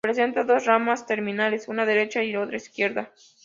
[0.03, 3.11] Presenta dos ramas terminales, una derecha y otra izquierda.